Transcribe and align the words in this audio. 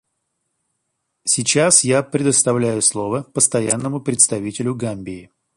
Сейчас 1.25 1.83
я 1.83 2.01
предоставляю 2.01 2.81
слово 2.81 3.21
Постоянному 3.21 4.01
представителю 4.01 4.73
Гамбии. 4.73 5.29